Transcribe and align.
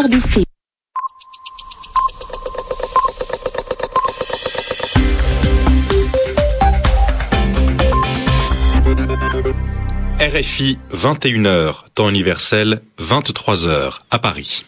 8h10 0.00 0.44
RFI 10.20 10.78
21h, 10.94 11.74
temps 11.94 12.08
universel 12.08 12.80
23h 12.98 13.98
à 14.10 14.18
Paris. 14.18 14.64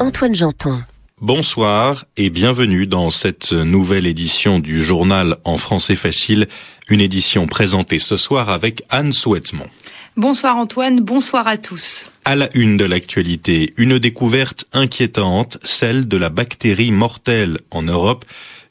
Antoine 0.00 0.34
Janton. 0.34 0.82
Bonsoir 1.22 2.04
et 2.18 2.28
bienvenue 2.28 2.86
dans 2.86 3.08
cette 3.08 3.52
nouvelle 3.52 4.06
édition 4.06 4.58
du 4.58 4.84
journal 4.84 5.38
en 5.44 5.56
français 5.56 5.96
facile, 5.96 6.46
une 6.90 7.00
édition 7.00 7.46
présentée 7.46 7.98
ce 7.98 8.18
soir 8.18 8.50
avec 8.50 8.82
Anne 8.90 9.12
Souhaitemont. 9.14 9.70
Bonsoir 10.18 10.58
Antoine, 10.58 11.00
bonsoir 11.00 11.48
à 11.48 11.56
tous. 11.56 12.10
À 12.26 12.36
la 12.36 12.54
une 12.54 12.76
de 12.76 12.84
l'actualité, 12.84 13.72
une 13.78 13.98
découverte 13.98 14.66
inquiétante, 14.74 15.56
celle 15.62 16.06
de 16.06 16.18
la 16.18 16.28
bactérie 16.28 16.92
mortelle 16.92 17.60
en 17.70 17.80
Europe, 17.80 18.26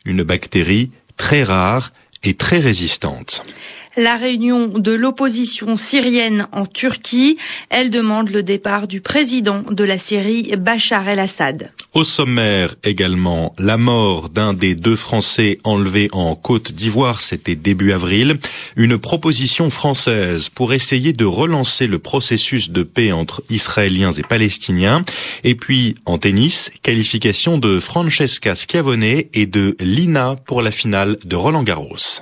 une 0.06 0.22
bactérie 0.22 0.92
très 1.18 1.42
rare 1.42 1.94
et 2.22 2.36
très 2.36 2.60
résistante 2.60 3.44
la 3.98 4.18
réunion 4.18 4.68
de 4.68 4.92
l'opposition 4.92 5.78
syrienne 5.78 6.48
en 6.52 6.66
Turquie. 6.66 7.38
Elle 7.70 7.90
demande 7.90 8.30
le 8.30 8.44
départ 8.44 8.88
du 8.88 9.02
président 9.02 9.64
de 9.70 9.84
la 9.84 9.98
Syrie, 9.98 10.54
Bachar 10.58 11.08
el-Assad. 11.08 11.72
Au 11.94 12.04
sommaire 12.04 12.76
également, 12.84 13.56
la 13.58 13.78
mort 13.78 14.30
d'un 14.30 14.54
des 14.54 14.76
deux 14.76 14.98
Français 14.98 15.60
enlevés 15.64 16.10
en 16.12 16.36
Côte 16.36 16.74
d'Ivoire, 16.74 17.22
c'était 17.22 17.56
début 17.56 17.94
avril. 17.94 18.38
Une 18.76 18.98
proposition 18.98 19.70
française 19.70 20.50
pour 20.50 20.74
essayer 20.74 21.14
de 21.14 21.26
relancer 21.26 21.88
le 21.88 22.00
processus 22.00 22.70
de 22.70 22.84
paix 22.84 23.12
entre 23.12 23.44
Israéliens 23.50 24.12
et 24.12 24.24
Palestiniens. 24.24 25.06
Et 25.44 25.56
puis, 25.56 25.96
en 26.06 26.18
tennis, 26.18 26.70
qualification 26.82 27.58
de 27.58 27.80
Francesca 27.80 28.56
Schiavone 28.56 29.04
et 29.04 29.46
de 29.46 29.78
Lina 29.80 30.36
pour 30.46 30.62
la 30.62 30.72
finale 30.72 31.18
de 31.24 31.36
Roland 31.36 31.64
Garros. 31.64 32.22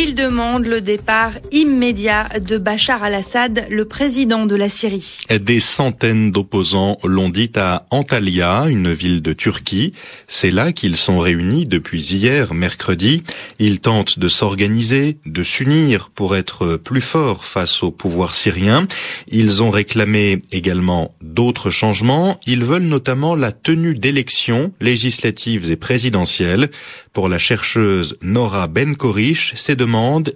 Il 0.00 0.14
demande 0.14 0.66
le 0.66 0.80
départ 0.80 1.32
immédiat 1.50 2.28
de 2.38 2.56
Bachar 2.56 3.02
al-Assad, 3.02 3.66
le 3.68 3.84
président 3.84 4.46
de 4.46 4.54
la 4.54 4.68
Syrie. 4.68 5.22
Des 5.28 5.58
centaines 5.58 6.30
d'opposants 6.30 6.98
l'ont 7.02 7.28
dit 7.28 7.50
à 7.56 7.84
Antalya, 7.90 8.66
une 8.68 8.92
ville 8.92 9.22
de 9.22 9.32
Turquie. 9.32 9.94
C'est 10.28 10.52
là 10.52 10.70
qu'ils 10.70 10.94
sont 10.94 11.18
réunis 11.18 11.66
depuis 11.66 12.00
hier, 12.12 12.54
mercredi. 12.54 13.24
Ils 13.58 13.80
tentent 13.80 14.20
de 14.20 14.28
s'organiser, 14.28 15.18
de 15.26 15.42
s'unir 15.42 16.10
pour 16.14 16.36
être 16.36 16.76
plus 16.76 17.00
forts 17.00 17.44
face 17.44 17.82
au 17.82 17.90
pouvoir 17.90 18.36
syrien. 18.36 18.86
Ils 19.26 19.64
ont 19.64 19.70
réclamé 19.70 20.42
également 20.52 21.12
d'autres 21.22 21.70
changements. 21.70 22.38
Ils 22.46 22.62
veulent 22.62 22.82
notamment 22.82 23.34
la 23.34 23.50
tenue 23.50 23.96
d'élections 23.96 24.72
législatives 24.80 25.72
et 25.72 25.76
présidentielles. 25.76 26.70
Pour 27.12 27.28
la 27.28 27.38
chercheuse 27.38 28.16
Nora 28.22 28.68
Benkorish, 28.68 29.54
ces 29.56 29.74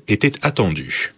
étaient 0.08 0.33
attendues. 0.42 1.14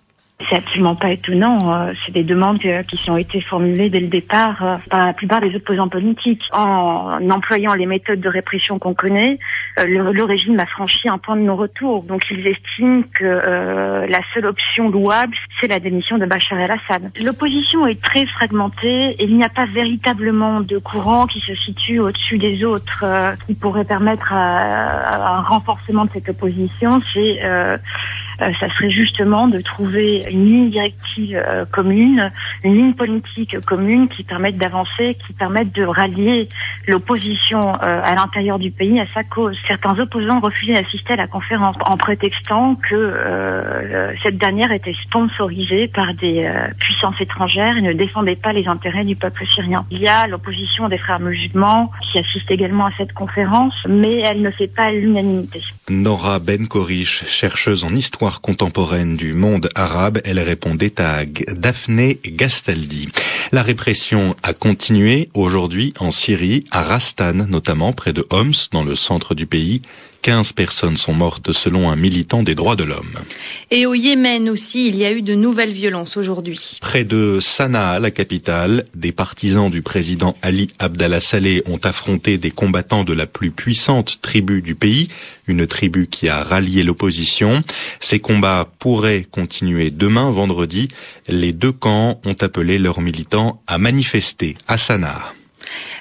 C'est 0.49 0.57
absolument 0.57 0.97
pas 0.97 1.11
étonnant. 1.11 1.73
Euh, 1.73 1.93
c'est 2.05 2.13
des 2.13 2.25
demandes 2.25 2.59
euh, 2.65 2.83
qui 2.83 3.09
ont 3.09 3.17
été 3.17 3.41
formulées 3.41 3.89
dès 3.89 4.01
le 4.01 4.09
départ 4.09 4.63
euh, 4.63 4.77
par 4.91 5.07
la 5.07 5.13
plupart 5.13 5.41
des 5.41 5.55
opposants 5.55 5.89
politiques. 5.89 6.43
En 6.53 7.31
employant 7.31 7.75
les 7.75 7.87
méthodes 7.87 8.21
de 8.21 8.29
répression 8.29 8.79
qu'on 8.79 8.95
connaît, 8.95 9.39
le, 9.79 10.25
régime 10.25 10.59
a 10.59 10.67
franchi 10.67 11.09
un 11.09 11.19
point 11.19 11.37
de 11.37 11.43
non-retour. 11.43 12.03
Donc 12.03 12.25
ils 12.31 12.47
estiment 12.47 13.03
que 13.15 13.25
la 13.25 14.21
seule 14.33 14.47
option 14.47 14.89
louable, 14.89 15.35
c'est 15.61 15.69
la 15.69 15.81
démission 15.81 16.19
de 16.19 16.27
Bachar 16.27 16.59
el-Assad. 16.59 17.11
L'opposition 17.23 17.87
est 17.87 18.01
très 18.01 18.27
fragmentée 18.27 19.17
et 19.19 19.25
il 19.25 19.37
n'y 19.37 19.45
a 19.45 19.49
pas 19.49 19.67
véritablement 19.67 20.61
de 20.61 20.79
courant 20.79 21.27
qui 21.27 21.41
se 21.41 21.55
situe 21.55 21.99
au-dessus 22.01 22.39
des 22.39 22.65
autres 22.65 23.05
qui 23.47 23.55
pourrait 23.55 23.85
permettre 23.85 24.33
un 24.33 25.43
renforcement 25.43 26.05
de 26.05 26.11
cette 26.13 26.29
opposition. 26.29 27.01
Ça 28.39 28.69
serait 28.71 28.91
justement 28.91 29.49
de 29.49 29.61
trouver 29.61 30.25
une 30.31 30.45
ligne 30.45 30.71
directive 30.71 31.37
euh, 31.37 31.65
commune, 31.71 32.31
une 32.63 32.75
ligne 32.75 32.95
politique 32.95 33.59
commune 33.61 34.09
qui 34.09 34.25
permette 34.25 34.57
d'avancer, 34.57 35.17
qui 35.27 35.33
permette 35.33 35.73
de 35.73 35.85
rallier 35.85 36.49
l'opposition 36.87 37.73
euh, 37.83 38.01
à 38.03 38.15
l'intérieur 38.15 38.59
du 38.59 38.71
pays 38.71 39.01
à 39.01 39.07
sa 39.15 39.25
cause. 39.25 39.57
Certains 39.67 39.99
opposants 39.99 40.41
refusaient 40.41 40.75
d'assister 40.75 41.15
à 41.15 41.17
la 41.17 41.27
conférence 41.27 41.77
en 41.87 41.97
prétextant 41.97 42.77
que 42.77 44.15
cette 44.23 44.39
dernière 44.39 44.73
était 44.73 44.95
sponsorisée 45.05 45.89
par 45.89 46.15
des 46.15 46.51
puissances 46.79 47.21
étrangères 47.21 47.77
et 47.77 47.83
ne 47.83 47.93
défendait 47.93 48.37
pas 48.37 48.53
les 48.53 48.67
intérêts 48.67 49.05
du 49.05 49.17
peuple 49.17 49.47
syrien. 49.47 49.85
Il 49.91 50.01
y 50.01 50.09
a 50.09 50.27
l'opposition 50.27 50.89
des 50.89 50.99
frères 50.99 51.21
musulmans 51.21 51.91
qui 52.03 52.19
assiste 52.19 52.51
également 52.51 52.87
à 52.87 52.91
cette 52.97 53.13
conférence, 53.13 53.75
mais 53.89 54.21
elle 54.21 54.43
ne 54.43 54.51
fait 54.51 54.69
pas 54.69 54.91
l'unanimité. 54.91 55.63
Nora 55.89 56.39
Ben 56.39 56.67
chercheuse 57.05 57.85
en 57.85 57.95
histoire 57.95 58.24
contemporaine 58.33 59.17
du 59.17 59.35
monde 59.35 59.69
arabe, 59.75 60.19
elle 60.25 60.41
répondait 60.41 61.01
à 61.01 61.25
Daphné 61.25 62.21
Gastaldi. 62.25 63.11
La 63.53 63.63
répression 63.63 64.35
a 64.43 64.53
continué 64.53 65.29
aujourd'hui 65.35 65.95
en 65.99 66.11
Syrie, 66.11 66.65
à 66.71 66.83
Rastan 66.83 67.47
notamment, 67.49 67.93
près 67.93 68.13
de 68.13 68.25
Homs, 68.31 68.53
dans 68.73 68.85
le 68.85 68.97
centre 68.97 69.35
du 69.35 69.47
pays. 69.47 69.83
15 70.25 70.53
personnes 70.53 70.97
sont 70.97 71.13
mortes 71.13 71.53
selon 71.53 71.91
un 71.91 71.97
militant 71.97 72.43
des 72.43 72.55
droits 72.55 72.77
de 72.77 72.85
l'homme. 72.85 73.13
Et 73.71 73.85
au 73.85 73.93
Yémen 73.93 74.49
aussi, 74.49 74.89
il 74.89 74.97
y 74.97 75.05
a 75.05 75.13
eu 75.13 75.21
de 75.21 75.35
nouvelles 75.35 75.73
violences 75.73 76.17
aujourd'hui. 76.17 76.79
Près 76.81 77.05
de 77.05 77.41
Sanaa, 77.43 77.99
la 77.99 78.11
capitale, 78.11 78.87
des 78.95 79.13
partisans 79.13 79.71
du 79.71 79.83
président 79.83 80.35
Ali 80.41 80.71
Abdallah 80.79 81.21
Saleh 81.21 81.63
ont 81.67 81.81
affronté 81.83 82.39
des 82.39 82.51
combattants 82.51 83.05
de 83.05 83.13
la 83.13 83.27
plus 83.27 83.51
puissante 83.51 84.23
tribu 84.23 84.63
du 84.63 84.75
pays, 84.75 85.09
une 85.47 85.67
tribu 85.67 86.07
qui 86.07 86.31
a 86.31 86.43
rallié 86.43 86.85
l'opposition. 86.85 87.63
Ces 88.01 88.19
combats 88.19 88.67
pourraient 88.79 89.27
continuer 89.31 89.91
demain, 89.91 90.31
vendredi. 90.31 90.89
Les 91.29 91.53
deux 91.53 91.73
camps 91.73 92.19
ont 92.25 92.37
appelé 92.41 92.79
leurs 92.79 93.03
militants 93.03 93.34
à 93.67 93.79
manifester 93.79 94.57
à 94.69 94.77
Sanaa 94.77 95.35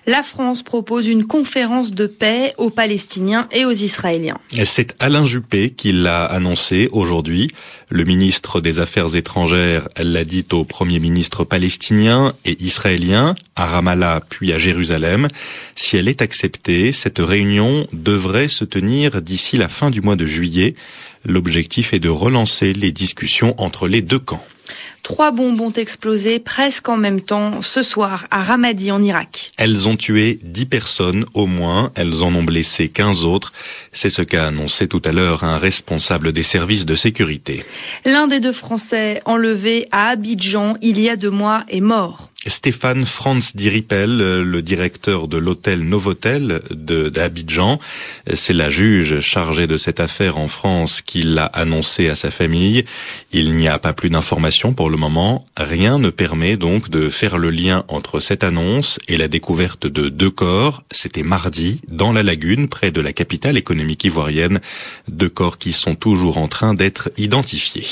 la 0.06 0.22
France 0.22 0.64
propose 0.64 1.08
une 1.08 1.26
conférence 1.26 1.92
de 1.92 2.08
paix 2.08 2.54
aux 2.58 2.70
Palestiniens 2.70 3.48
et 3.52 3.66
aux 3.66 3.72
Israéliens. 3.72 4.38
C'est 4.66 4.96
Alain 5.00 5.26
Juppé 5.26 5.70
qui 5.72 5.94
l'a 5.94 6.26
annoncé 6.26 6.90
aujourd'hui. 6.92 7.50
Le 7.90 8.04
ministre 8.04 8.60
des 8.60 8.80
Affaires 8.80 9.16
étrangères 9.16 9.88
l'a 9.98 10.26
dit 10.26 10.46
au 10.52 10.66
Premier 10.66 11.00
ministre 11.00 11.44
palestinien 11.46 12.34
et 12.44 12.62
israélien, 12.62 13.36
à 13.56 13.66
Ramallah 13.66 14.22
puis 14.28 14.52
à 14.52 14.58
Jérusalem. 14.58 15.28
Si 15.76 15.96
elle 15.96 16.08
est 16.08 16.22
acceptée, 16.22 16.92
cette 16.92 17.20
réunion 17.20 17.88
devrait 17.94 18.50
se 18.50 18.66
tenir 18.66 19.22
d'ici 19.22 19.58
la 19.58 19.70
fin 19.70 19.90
du 19.90 20.02
mois 20.02 20.16
de 20.16 20.26
juillet. 20.26 20.76
L'objectif 21.26 21.94
est 21.94 22.00
de 22.00 22.10
relancer 22.10 22.74
les 22.74 22.92
discussions 22.92 23.56
entre 23.58 23.88
les 23.88 24.02
deux 24.02 24.20
camps. 24.20 24.46
Trois 25.04 25.32
bombes 25.32 25.60
ont 25.60 25.74
explosé 25.74 26.40
presque 26.40 26.88
en 26.88 26.96
même 26.96 27.20
temps 27.20 27.62
ce 27.62 27.84
soir 27.84 28.26
à 28.32 28.42
Ramadi 28.42 28.90
en 28.90 29.04
Irak. 29.04 29.52
Elles 29.58 29.90
ont 29.90 29.98
tué 29.98 30.40
dix 30.42 30.66
personnes 30.66 31.26
au 31.34 31.46
moins, 31.46 31.92
elles 31.96 32.24
en 32.24 32.34
ont 32.34 32.44
blessé 32.44 32.88
quinze 32.88 33.26
autres. 33.26 33.52
C'est 33.92 34.10
ce 34.10 34.22
qu'a 34.22 34.48
annoncé 34.48 34.88
tout 34.88 35.02
à 35.04 35.12
l'heure 35.12 35.44
un 35.44 35.58
responsable 35.58 36.32
des 36.32 36.42
services 36.42 36.86
de 36.86 36.96
sécurité. 36.96 37.66
L'un 38.06 38.28
des 38.28 38.40
deux 38.40 38.54
Français 38.54 39.22
enlevés 39.26 39.90
à 39.92 40.08
Abidjan 40.08 40.76
il 40.82 41.00
y 41.02 41.10
a 41.10 41.18
deux 41.18 41.30
mois 41.30 41.66
est 41.68 41.82
mort. 41.82 42.30
Stéphane 42.46 43.06
Franz 43.06 43.54
Diripel, 43.56 44.18
le 44.18 44.62
directeur 44.62 45.28
de 45.30 45.38
l'hôtel 45.38 45.82
Novotel 45.88 46.62
d'Abidjan. 46.72 47.80
C'est 48.34 48.54
la 48.54 48.70
juge 48.70 49.22
chargée 49.22 49.66
de 49.66 49.78
cette 49.78 50.02
affaire 50.02 50.38
en 50.38 50.50
France 50.50 51.02
qui 51.02 51.24
l'a 51.24 51.46
annoncé 51.46 52.10
à 52.10 52.16
sa 52.16 52.32
famille. 52.32 52.84
Il 53.32 53.56
n'y 53.56 53.70
a 53.70 53.80
pas 53.80 53.94
plus 53.94 54.10
d'informations 54.10 54.74
pour 54.74 54.90
le 54.90 54.98
moment. 54.98 55.46
Rien 55.56 56.00
ne 56.00 56.10
permet 56.10 56.58
donc 56.58 56.90
de 56.90 57.08
faire 57.08 57.38
le 57.38 57.50
lien 57.50 57.86
entre 57.88 58.20
cette 58.20 58.44
annonce 58.44 59.00
et 59.08 59.16
la 59.16 59.30
découverte 59.30 59.88
de 59.88 60.10
deux 60.10 60.32
corps. 60.32 60.84
C'était 60.92 61.24
mardi, 61.24 61.80
dans 61.88 62.12
la 62.12 62.24
lagune, 62.24 62.68
près 62.68 62.92
de 62.92 63.00
la 63.00 63.14
capitale 63.14 63.58
économique 63.58 64.04
ivoirienne. 64.04 64.60
Deux 65.08 65.30
corps 65.30 65.58
qui 65.58 65.72
sont 65.72 65.96
toujours 65.96 66.38
en 66.38 66.50
train 66.50 66.74
d'être 66.74 67.10
identifiés. 67.18 67.88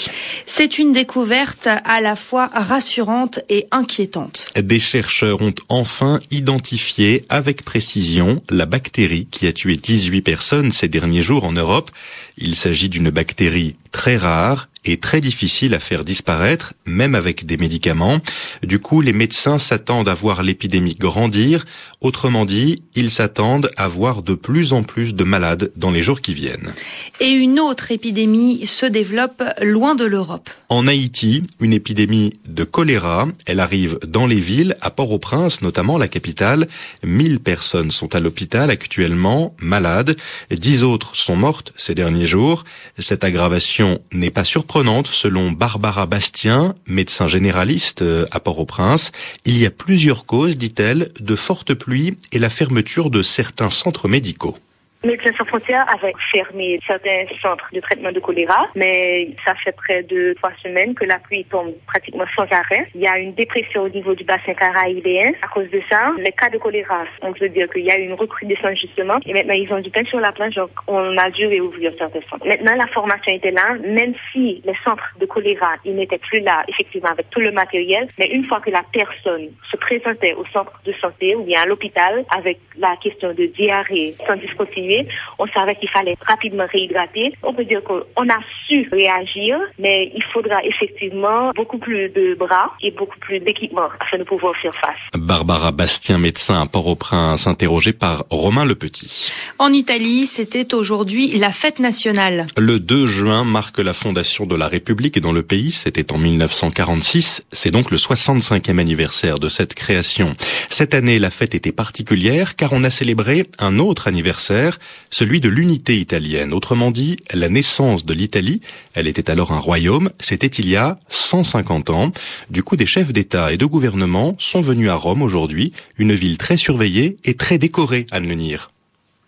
C'est 0.46 0.78
une 0.78 0.92
découverte 0.92 1.68
à 1.68 2.02
la 2.02 2.18
fois 2.18 2.50
rassurante 2.54 3.40
et 3.50 3.68
inquiétante. 3.72 4.41
Des 4.56 4.80
chercheurs 4.80 5.42
ont 5.42 5.54
enfin 5.70 6.20
identifié 6.32 7.26
avec 7.30 7.64
précision 7.64 8.44
la 8.50 8.66
bactérie 8.66 9.28
qui 9.32 9.48
a 9.48 9.54
tué 9.54 9.76
18 9.76 10.22
personnes 10.22 10.72
ces 10.72 10.88
derniers 10.88 11.22
jours 11.22 11.46
en 11.46 11.52
Europe. 11.52 11.92
Il 12.38 12.56
s'agit 12.56 12.90
d'une 12.90 13.10
bactérie 13.10 13.76
très 13.92 14.18
rare 14.18 14.68
est 14.84 15.02
très 15.02 15.22
difficile 15.22 15.76
à 15.76 15.80
faire 15.80 16.04
disparaître, 16.04 16.74
même 16.86 17.14
avec 17.14 17.46
des 17.46 17.58
médicaments. 17.58 18.20
Du 18.64 18.80
coup, 18.80 19.02
les 19.02 19.14
médecins 19.14 19.60
s'attendent 19.60 20.10
à 20.10 20.14
voir 20.14 20.42
l'épidémie 20.42 20.96
grandir. 20.96 21.66
Autrement 22.02 22.46
dit, 22.46 22.82
ils 22.96 23.12
s'attendent 23.12 23.70
à 23.78 23.88
voir 23.88 24.24
de 24.24 24.34
plus 24.34 24.74
en 24.74 24.82
plus 24.82 25.14
de 25.14 25.24
malades 25.24 25.72
dans 25.76 25.92
les 25.92 26.02
jours 26.02 26.22
qui 26.22 26.34
viennent. 26.34 26.74
Et 27.20 27.30
une 27.30 27.60
autre 27.60 27.92
épidémie 27.92 28.66
se 28.66 28.88
développe 28.88 29.44
loin 29.62 29.94
de 29.94 30.06
l'Europe. 30.06 30.50
En 30.70 30.88
Haïti, 30.88 31.44
une 31.60 31.74
épidémie 31.74 32.34
de 32.48 32.64
choléra. 32.64 33.28
Elle 33.46 33.60
arrive 33.60 34.00
dans 34.08 34.26
les 34.26 34.40
villes, 34.40 34.76
à 34.82 34.90
Port-au-Prince, 34.90 35.62
notamment 35.62 36.00
la 36.00 36.08
capitale. 36.08 36.68
1000 37.04 37.40
personnes 37.40 37.92
sont 37.92 38.16
à 38.16 38.20
l'hôpital 38.20 38.72
actuellement, 38.72 39.56
malades. 39.60 40.18
Dix 40.50 40.82
autres 40.82 41.16
sont 41.16 41.36
mortes 41.36 41.72
ces 41.76 41.94
derniers 41.94 42.26
jours. 42.26 42.64
Cette 42.98 43.24
aggravation 43.24 43.81
n'est 44.12 44.32
pas 44.32 44.44
surprenante 44.44 45.08
selon 45.08 45.52
Barbara 45.52 46.06
Bastien, 46.06 46.76
médecin 46.88 47.28
généraliste 47.28 48.02
euh, 48.02 48.26
à 48.32 48.40
Port-au-Prince. 48.40 49.12
Il 49.46 49.58
y 49.58 49.66
a 49.66 49.72
plusieurs 49.72 50.26
causes, 50.26 50.58
dit-elle, 50.58 51.12
de 51.20 51.36
fortes 51.36 51.74
pluies 51.74 52.18
et 52.32 52.40
la 52.40 52.50
fermeture 52.50 53.10
de 53.10 53.24
certains 53.24 53.70
centres 53.70 54.08
médicaux. 54.08 54.58
Médecins 55.04 55.32
sans 55.36 55.46
frontières 55.46 55.86
avait 55.92 56.14
fermé 56.32 56.80
certains 56.86 57.26
centres 57.42 57.68
de 57.74 57.80
traitement 57.80 58.12
de 58.12 58.20
choléra, 58.20 58.68
mais 58.76 59.32
ça 59.44 59.56
fait 59.56 59.72
près 59.72 60.04
de 60.04 60.36
trois 60.38 60.52
semaines 60.62 60.94
que 60.94 61.06
la 61.06 61.18
pluie 61.18 61.44
tombe 61.46 61.74
pratiquement 61.88 62.26
sans 62.36 62.44
arrêt. 62.44 62.88
Il 62.94 63.02
y 63.02 63.08
a 63.08 63.18
une 63.18 63.34
dépression 63.34 63.82
au 63.82 63.90
niveau 63.90 64.14
du 64.14 64.24
bassin 64.24 64.54
caraïbéen. 64.54 65.32
À 65.42 65.48
cause 65.48 65.70
de 65.72 65.82
ça, 65.90 66.12
les 66.20 66.32
cas 66.32 66.50
de 66.50 66.60
choléra, 66.60 67.06
on 67.24 67.34
peut 67.34 67.50
dire 67.50 67.68
qu'il 67.72 67.84
y 67.84 67.90
a 67.90 67.98
eu 67.98 68.04
une 68.04 68.14
recrudescence 68.14 68.80
justement, 68.80 69.18
et 69.26 69.34
maintenant 69.34 69.56
ils 69.56 69.74
ont 69.74 69.80
du 69.80 69.90
pain 69.90 70.04
sur 70.06 70.20
la 70.20 70.32
plage, 70.32 70.54
donc 70.54 70.70
on 70.86 71.18
a 71.18 71.32
dû 71.32 71.48
réouvrir 71.48 71.94
certains 71.98 72.22
centres. 72.30 72.46
Maintenant, 72.46 72.76
la 72.76 72.88
formation 72.88 73.32
était 73.32 73.52
là, 73.52 73.78
même 73.84 74.14
si 74.32 74.62
les 74.64 74.76
centres 74.84 75.16
de 75.20 75.26
choléra, 75.26 75.78
ils 75.84 75.96
n'étaient 75.96 76.20
plus 76.20 76.42
là, 76.42 76.64
effectivement, 76.68 77.10
avec 77.10 77.28
tout 77.32 77.40
le 77.40 77.52
matériel, 77.52 78.08
mais 78.20 78.28
une 78.28 78.46
fois 78.46 78.60
que 78.60 78.70
la 78.70 78.84
personne 78.94 79.50
se 79.72 79.78
présentait 79.78 80.36
au 80.36 80.46
centre 80.54 80.80
de 80.86 80.94
santé 81.02 81.36
ou 81.36 81.44
bien 81.44 81.62
à 81.62 81.66
l'hôpital 81.66 82.24
avec 82.38 82.60
la 82.78 82.96
question 82.98 83.34
de 83.34 83.48
diarrhée 83.48 84.14
sans 84.28 84.36
discontinuer, 84.36 84.91
on 85.40 85.48
savait 85.48 85.76
qu'il 85.76 85.90
fallait 85.90 86.16
rapidement 86.28 86.66
réhydrater. 86.72 87.34
On 87.44 87.54
peut 87.54 87.66
dire 87.66 87.82
qu'on 87.84 88.30
a 88.30 88.40
su 88.68 88.88
réagir, 88.92 89.58
mais 89.80 90.12
il 90.16 90.24
faudra 90.34 90.64
effectivement 90.64 91.52
beaucoup 91.56 91.78
plus 91.78 92.10
de 92.10 92.36
bras 92.36 92.72
et 92.82 92.92
beaucoup 92.92 93.20
plus 93.20 93.40
d'équipements 93.40 93.90
afin 94.00 94.18
de 94.18 94.24
pouvoir 94.24 94.56
faire 94.56 94.74
face. 94.74 95.00
Barbara 95.18 95.72
Bastien, 95.72 96.18
médecin 96.18 96.62
à 96.62 96.66
Port-au-Prince, 96.66 97.48
interrogée 97.48 97.94
par 97.94 98.26
Romain 98.30 98.66
Le 98.66 98.76
Petit. 98.76 99.32
En 99.60 99.72
Italie, 99.74 100.26
c'était 100.26 100.74
aujourd'hui 100.74 101.38
la 101.38 101.52
fête 101.52 101.80
nationale. 101.80 102.48
Le 102.58 102.80
2 102.80 103.06
juin 103.08 103.44
marque 103.44 103.80
la 103.80 103.94
fondation 103.94 104.46
de 104.46 104.56
la 104.56 104.68
République 104.68 105.20
dans 105.20 105.32
le 105.32 105.44
pays. 105.44 105.72
C'était 105.72 106.12
en 106.14 106.18
1946. 106.18 107.44
C'est 107.52 107.72
donc 107.72 107.92
le 107.92 107.98
65e 107.98 108.80
anniversaire 108.80 109.40
de 109.40 109.50
cette 109.50 109.76
création. 109.76 110.36
Cette 110.70 110.94
année, 110.94 111.20
la 111.20 111.30
fête 111.30 111.56
était 111.56 111.72
particulière 111.72 112.56
car 112.56 112.74
on 112.74 112.84
a 112.84 112.90
célébré 112.90 113.48
un 113.60 113.80
autre 113.80 114.08
anniversaire, 114.08 114.78
celui 115.10 115.40
de 115.40 115.50
l'unité 115.50 115.98
italienne. 115.98 116.54
Autrement 116.54 116.92
dit, 116.92 117.18
la 117.34 117.50
naissance 117.50 118.06
de 118.06 118.14
l'Italie, 118.14 118.62
elle 118.94 119.08
était 119.08 119.30
alors 119.30 119.52
un 119.52 119.60
royaume, 119.60 120.10
c'était 120.20 120.48
il 120.48 120.68
y 120.70 120.76
a 120.76 120.98
150 121.10 121.90
ans. 121.90 122.12
Du 122.50 122.64
coup, 122.64 122.76
des 122.76 122.86
chefs 122.86 123.14
d'État 123.14 123.52
et 123.54 123.58
de 123.58 123.66
gouvernement 123.66 124.36
sont 124.40 124.62
venus 124.62 124.90
à 124.90 124.96
Rome 124.96 125.22
aujourd'hui, 125.22 125.74
une 125.98 126.14
ville 126.14 126.38
très 126.38 126.58
surveillée 126.58 127.18
et 127.24 127.36
très 127.36 127.58
décorée, 127.58 128.08
Anne 128.12 128.28
Lenir. 128.28 128.70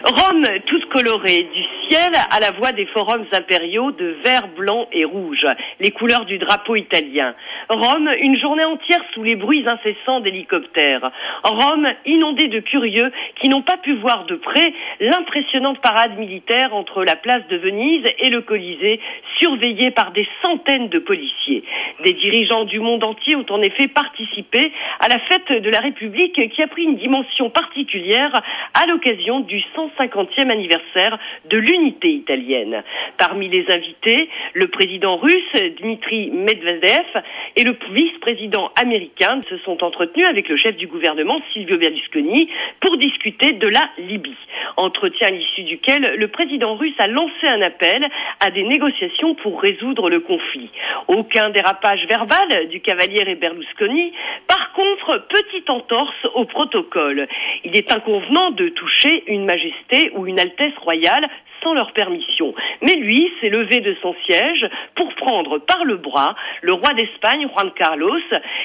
Rome 0.04 0.46
toute 0.68 0.90
colorée, 0.90 1.48
ciel 1.94 2.14
à 2.32 2.40
la 2.40 2.52
voix 2.52 2.72
des 2.72 2.88
forums 2.88 3.26
impériaux 3.34 3.92
de 3.92 4.16
vert, 4.26 4.48
blanc 4.56 4.88
et 4.92 5.06
rouge, 5.06 5.46
les 5.80 5.92
couleurs 5.92 6.26
du 6.26 6.40
drapeau 6.40 6.76
italien. 6.76 7.36
Rome, 7.70 8.10
une 8.20 8.38
journée 8.40 8.64
entière 8.64 9.02
sous 9.14 9.24
les 9.24 9.36
bruits 9.36 9.68
incessants 9.68 10.20
d'hélicoptères. 10.22 11.12
Rome, 11.44 11.88
inondée 12.06 12.48
de 12.48 12.60
curieux 12.60 13.12
qui 13.40 13.50
n'ont 13.50 13.62
pas 13.62 13.78
pu 13.78 13.94
voir 13.94 14.26
de 14.26 14.36
près 14.36 14.74
l'impressionnante 15.02 15.80
parade 15.82 16.18
militaire 16.18 16.74
entre 16.74 17.04
la 17.04 17.16
place 17.16 17.46
de 17.50 17.58
Venise 17.58 18.06
et 18.20 18.30
le 18.30 18.42
Colisée, 18.42 19.00
surveillée 19.40 19.92
par 19.92 20.12
des 20.12 20.28
centaines 20.42 20.90
de 20.90 21.00
policiers. 21.00 21.64
Des 22.04 22.14
dirigeants 22.14 22.66
du 22.66 22.80
monde 22.80 23.04
entier 23.04 23.36
ont 23.36 23.46
en 23.50 23.62
effet 23.62 23.88
participé 23.88 24.72
à 25.00 25.10
la 25.10 25.20
fête 25.20 25.62
de 25.62 25.70
la 25.70 25.80
République 25.80 26.50
qui 26.50 26.62
a 26.64 26.68
pris 26.68 26.84
une 26.84 26.96
dimension 26.96 27.50
particulière 27.50 28.42
à 28.74 28.88
l'occasion 28.88 29.42
du 29.42 29.62
150e 29.76 30.50
anniversaire 30.50 31.20
de 31.50 31.58
italienne. 31.88 32.84
Parmi 33.18 33.50
les 33.50 33.70
invités, 33.70 34.30
le 34.54 34.68
président 34.68 35.18
russe 35.18 35.54
Dmitri 35.80 36.32
Medvedev 36.32 37.24
et 37.56 37.64
le 37.64 37.78
vice-président 37.92 38.72
américain 38.80 39.42
se 39.50 39.58
sont 39.60 39.84
entretenus 39.84 40.26
avec 40.28 40.50
le 40.50 40.58
chef 40.58 40.76
du 40.76 40.88
gouvernement 40.88 41.40
Silvio 41.52 41.78
Berlusconi 41.78 42.50
pour 42.80 42.98
discuter 42.98 43.54
de 43.54 43.68
la 43.68 43.90
Libye. 43.98 44.36
Entretien 44.78 45.28
à 45.28 45.32
l'issue 45.32 45.64
duquel 45.64 46.16
le 46.18 46.28
président 46.28 46.76
russe 46.76 46.96
a 47.00 47.08
lancé 47.08 47.48
un 47.48 47.62
appel 47.62 48.08
à 48.40 48.52
des 48.52 48.64
négociations 48.64 49.36
pour 49.36 49.62
résoudre 49.62 50.10
le 50.10 50.20
conflit. 50.20 50.70
Aucun 51.08 51.50
dérapage 51.50 52.06
verbal 52.08 52.68
du 52.70 52.82
cavalier 52.82 53.24
et 53.28 53.36
Berlusconi. 53.36 54.14
Par 54.48 54.74
contre, 54.74 55.28
petite 55.28 55.70
entorse 55.70 56.28
au 56.34 56.46
protocole. 56.46 57.28
Il 57.64 57.78
est 57.78 57.92
inconvenant 57.92 58.52
de 58.52 58.70
toucher 58.70 59.24
une 59.28 59.46
majesté 59.46 60.12
ou 60.16 60.28
une 60.28 60.40
altesse 60.40 60.78
royale 60.82 61.30
sans 61.64 61.74
leur 61.74 61.94
permission. 61.94 62.54
Mais 62.82 62.96
lui 62.96 63.32
s'est 63.40 63.50
levé 63.50 63.82
de 63.82 63.96
son 64.02 64.14
siège 64.26 64.66
pour 64.96 65.14
prendre 65.16 65.60
par 65.60 65.84
le 65.86 65.98
bras 65.98 66.36
le 66.62 66.74
roi 66.74 66.94
d'Espagne, 66.94 67.48
Juan 67.54 67.72
Carlos, 67.78 68.20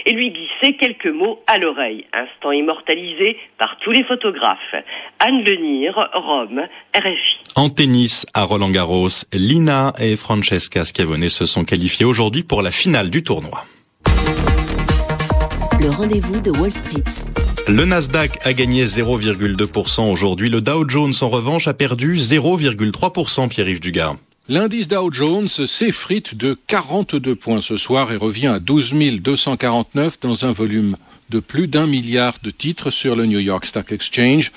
et 0.06 0.12
lui 0.12 0.30
glisser 0.30 0.76
quelques 0.76 1.06
mots 1.06 1.40
à 1.46 1.58
l'oreille. 1.58 2.04
Instant 2.12 2.52
immortalisé 2.52 3.38
par 3.58 3.76
tous 3.80 3.92
les 3.92 4.04
photographes. 4.04 4.74
Anne 5.20 5.44
Lenir, 5.44 5.94
Rome, 6.14 6.62
RFI. 6.94 7.38
En 7.56 7.70
tennis, 7.70 8.26
à 8.34 8.44
Roland 8.44 8.70
Garros, 8.70 9.24
Lina 9.32 9.92
et 10.00 10.16
Francesca 10.16 10.84
Schiavone 10.84 11.28
se 11.28 11.46
sont 11.46 11.64
qualifiées 11.64 12.06
aujourd'hui 12.06 12.42
pour 12.42 12.62
la 12.62 12.70
finale 12.70 13.10
du 13.10 13.22
tournoi. 13.22 13.64
Le 15.80 15.90
rendez-vous 15.96 16.40
de 16.40 16.50
Wall 16.50 16.72
Street. 16.72 17.37
Le 17.68 17.84
Nasdaq 17.84 18.38
a 18.46 18.54
gagné 18.54 18.86
0,2% 18.86 20.10
aujourd'hui. 20.10 20.48
Le 20.48 20.62
Dow 20.62 20.88
Jones, 20.88 21.12
en 21.20 21.28
revanche, 21.28 21.68
a 21.68 21.74
perdu 21.74 22.14
0,3%, 22.14 23.48
Pierre-Yves 23.48 23.80
Dugard. 23.80 24.16
L'indice 24.48 24.88
Dow 24.88 25.12
Jones 25.12 25.48
s'effrite 25.48 26.34
de 26.34 26.56
42 26.66 27.34
points 27.34 27.60
ce 27.60 27.76
soir 27.76 28.10
et 28.10 28.16
revient 28.16 28.46
à 28.46 28.58
12 28.58 28.94
249 29.20 30.18
dans 30.18 30.46
un 30.46 30.52
volume 30.52 30.96
de 31.28 31.40
plus 31.40 31.68
d'un 31.68 31.86
milliard 31.86 32.36
de 32.42 32.50
titres 32.50 32.90
sur 32.90 33.14
le 33.14 33.26
New 33.26 33.38
York 33.38 33.66
Stock 33.66 33.92
Exchange. 33.92 34.50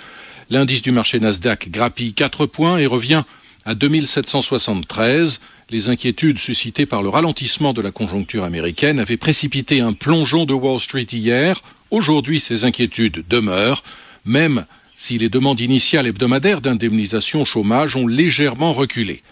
L'indice 0.50 0.81
du 0.81 0.94
marché 0.94 1.19
Nasdaq 1.19 1.69
grappille 1.69 2.13
4 2.13 2.46
points 2.46 2.78
et 2.78 2.86
revient 2.86 3.24
à 3.66 3.75
2773. 3.75 5.41
Les 5.70 5.89
inquiétudes 5.89 6.39
suscitées 6.39 6.86
par 6.86 7.03
le 7.03 7.10
ralentissement 7.10 7.74
de 7.74 7.82
la 7.82 7.91
conjoncture 7.91 8.46
américaine 8.46 9.01
avaient 9.01 9.18
précipité 9.18 9.82
un 9.82 9.91
plongeon 9.91 10.46
de 10.46 10.53
Wall 10.53 10.80
Street 10.80 11.08
hier. 11.12 11.62
Aujourd'hui, 11.91 12.39
ces 12.39 12.63
inquiétudes 12.63 13.25
demeurent, 13.29 13.83
même 14.25 14.65
si 14.95 15.17
les 15.17 15.29
demandes 15.29 15.60
initiales 15.60 16.07
hebdomadaires 16.07 16.62
d'indemnisation 16.62 17.43
chômage 17.43 17.95
ont 17.98 18.07
légèrement 18.07 18.71
reculé. 18.71 19.24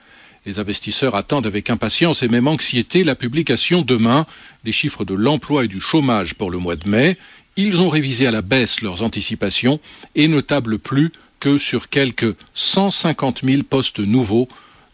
Les 0.45 0.59
investisseurs 0.59 1.15
attendent 1.15 1.47
avec 1.47 1.69
impatience 1.69 2.21
et 2.21 2.27
même 2.27 2.47
anxiété 2.47 3.03
la 3.03 3.15
publication 3.15 3.81
demain 3.81 4.25
des 4.63 4.71
chiffres 4.71 5.05
de 5.05 5.13
l'emploi 5.13 5.65
et 5.65 5.67
du 5.67 5.79
chômage 5.79 6.33
pour 6.33 6.51
le 6.51 6.57
mois 6.57 6.75
de 6.75 6.89
mai. 6.89 7.17
Ils 7.55 7.81
ont 7.81 7.89
révisé 7.89 8.27
à 8.27 8.31
la 8.31 8.41
baisse 8.41 8.81
leurs 8.81 9.03
anticipations 9.03 9.79
et 10.15 10.27
ne 10.27 10.41
tablent 10.41 10.79
plus 10.79 11.11
que 11.39 11.57
sur 11.57 11.87
quelques 11.87 12.35
150 12.55 13.41
000 13.45 13.63
postes 13.63 13.99
nouveaux. 13.99 14.47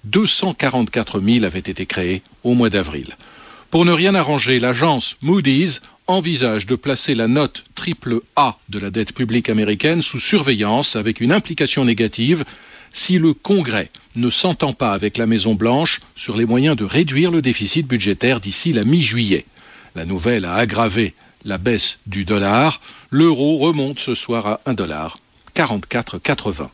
244 0.04 1.20
000 1.20 1.46
avaient 1.46 1.60
été 1.60 1.86
créés 1.86 2.22
au 2.44 2.54
mois 2.54 2.70
d'avril. 2.70 3.16
Pour 3.72 3.86
ne 3.86 3.92
rien 3.92 4.14
arranger, 4.14 4.60
l'agence 4.60 5.18
Moody's 5.22 5.82
envisage 6.08 6.66
de 6.66 6.76
placer 6.76 7.16
la 7.16 7.28
note 7.28 7.64
triple 7.74 8.22
A 8.36 8.58
de 8.70 8.80
la 8.80 8.92
dette 8.92 9.14
publique 9.14 9.50
américaine 9.50 10.02
sous 10.02 10.20
surveillance 10.20 10.96
avec 10.96 11.20
une 11.22 11.32
implication 11.32 11.86
négative 11.86 12.46
si 12.92 13.18
le 13.18 13.34
Congrès 13.34 13.90
ne 14.16 14.30
s'entend 14.30 14.74
pas 14.74 14.94
avec 14.94 15.18
la 15.18 15.28
Maison 15.28 15.56
Blanche 15.56 16.00
sur 16.16 16.38
les 16.38 16.46
moyens 16.46 16.78
de 16.78 16.86
réduire 16.86 17.32
le 17.32 17.42
déficit 17.42 17.88
budgétaire 17.88 18.40
d'ici 18.40 18.72
la 18.72 18.84
mi-juillet. 18.84 19.46
La 19.96 20.06
nouvelle 20.06 20.46
a 20.46 20.56
aggravé 20.56 21.14
la 21.44 21.58
baisse 21.58 22.00
du 22.06 22.24
dollar. 22.26 22.82
L'euro 23.10 23.58
remonte 23.58 24.00
ce 24.00 24.16
soir 24.16 24.48
à 24.48 24.62
1 24.66 24.74
dollar 24.74 25.20
44,80. 25.56 26.68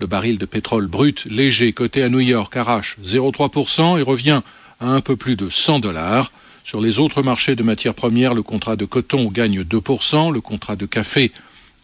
Le 0.00 0.06
baril 0.06 0.38
de 0.38 0.46
pétrole 0.46 0.86
brut 0.86 1.24
léger 1.26 1.72
coté 1.72 2.02
à 2.02 2.08
New 2.08 2.20
York 2.20 2.56
arrache 2.56 2.96
0,3% 3.04 3.98
et 3.98 4.02
revient 4.02 4.42
à 4.80 4.88
un 4.88 5.00
peu 5.00 5.16
plus 5.16 5.36
de 5.36 5.48
100 5.48 5.80
dollars. 5.80 6.32
Sur 6.64 6.80
les 6.80 6.98
autres 6.98 7.22
marchés 7.22 7.56
de 7.56 7.62
matières 7.62 7.94
premières, 7.94 8.32
le 8.32 8.42
contrat 8.42 8.76
de 8.76 8.86
coton 8.86 9.26
gagne 9.26 9.60
2%, 9.62 10.32
le 10.32 10.40
contrat 10.40 10.76
de 10.76 10.86
café 10.86 11.30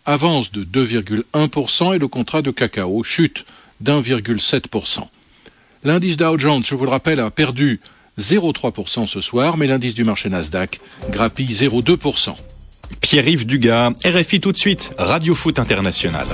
avance 0.07 0.51
de 0.53 0.65
2,1% 0.65 1.95
et 1.95 1.99
le 1.99 2.09
contrat 2.09 2.41
de 2.41 2.51
cacao 2.51 3.03
chute 3.05 3.45
d'1,7%. 3.81 5.07
L'indice 5.85 6.17
Dow 6.17 6.39
Jones, 6.39 6.63
je 6.65 6.75
vous 6.75 6.85
le 6.85 6.91
rappelle, 6.91 7.21
a 7.21 7.31
perdu 7.31 7.81
0,3% 8.19 9.07
ce 9.07 9.21
soir, 9.21 9.59
mais 9.59 9.67
l'indice 9.67 9.95
du 9.95 10.05
marché 10.05 10.31
Nasdaq 10.31 10.81
grappille 11.11 11.53
0,2%. 11.53 12.35
Pierre-Yves 13.03 13.47
Dugas, 13.47 13.93
RFI 14.05 14.41
tout 14.41 14.53
de 14.53 14.59
suite, 14.59 14.93
Radio 14.99 15.35
Foot 15.35 15.59
International. 15.59 16.27